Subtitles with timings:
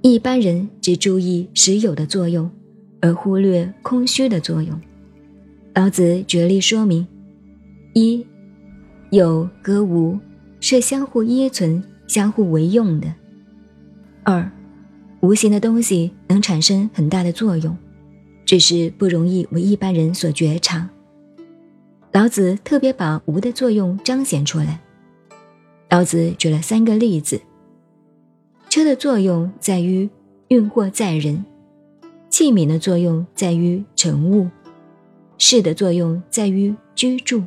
[0.00, 2.48] 一般人只注意实有的作用，
[3.00, 4.80] 而忽略空虚的作用。
[5.74, 7.06] 老子举例说明：
[7.94, 8.24] 一，
[9.10, 10.18] 有和无
[10.60, 13.08] 是相互依存、相互为用的；
[14.22, 14.50] 二，
[15.20, 17.76] 无形的东西能产生很大的作用，
[18.44, 20.88] 只是不容易为一般人所觉察。
[22.12, 24.80] 老子特别把无的作用彰显出来。
[25.90, 27.40] 老子举了三个例子：
[28.68, 30.08] 车的作用在于
[30.48, 31.44] 运货载人，
[32.28, 34.48] 器皿的作用在于盛物。
[35.38, 37.44] 室的作用在于居住，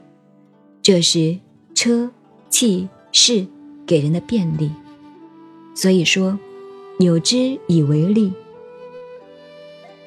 [0.82, 1.38] 这是
[1.76, 2.10] 车、
[2.50, 3.46] 器、事
[3.86, 4.72] 给人的便利。
[5.76, 6.40] 所以说，
[7.00, 8.34] 有之以为利。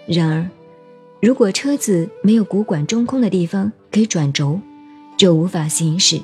[0.06, 0.50] 然而，
[1.20, 4.58] 如果车子没有骨管中空的地方可以转轴，
[5.16, 6.19] 就无法行驶；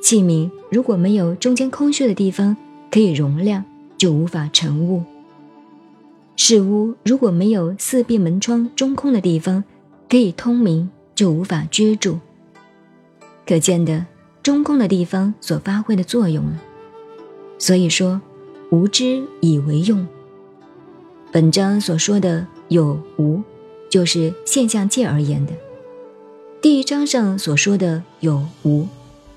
[0.00, 2.56] 器皿如果没有中间空虚的地方
[2.90, 3.64] 可以容量，
[4.02, 5.04] 就无法成物；
[6.34, 9.62] 室屋如果没有四壁门窗中空的地方，
[10.08, 12.18] 可以通明，就无法居住。
[13.46, 14.04] 可见的
[14.42, 16.60] 中空的地方所发挥的作用了。
[17.60, 18.20] 所以说，
[18.72, 20.04] 无知以为用。
[21.30, 23.40] 本章所说的有无，
[23.88, 25.52] 就是现象界而言的；
[26.60, 28.84] 第一章上所说的有无，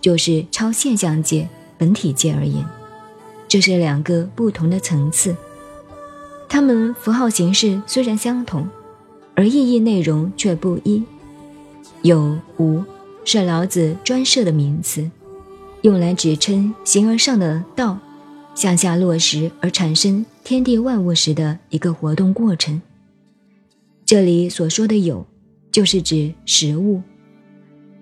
[0.02, 2.66] 就是超现象界、本体界而言。
[3.56, 5.34] 这是两个不同的层次，
[6.50, 8.67] 它们符号形式虽然相同。
[9.34, 11.02] 而意义内容却不一。
[12.02, 12.83] 有无
[13.23, 15.09] 是老子专设的名词，
[15.83, 17.98] 用来指称形而上的道
[18.56, 22.81] 向下落实而产生天地万物时的一个活动过程。
[24.06, 25.26] 这里所说的有，
[25.72, 27.02] 就是指实物。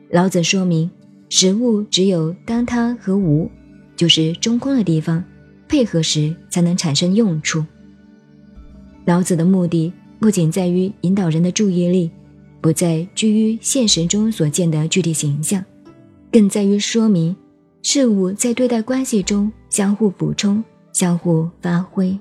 [0.09, 0.89] 老子说明，
[1.29, 3.51] 实物只有当它和无，
[3.95, 5.23] 就是中空的地方
[5.73, 7.65] 配合时，才能产生用处。
[9.05, 9.91] 老子的目的。
[10.19, 12.11] 不仅在于引导人的注意力，
[12.61, 15.65] 不再拘于现实中所见的具体形象，
[16.31, 17.35] 更在于说明
[17.81, 20.63] 事物在对待关系中相互补充、
[20.93, 22.17] 相互发挥。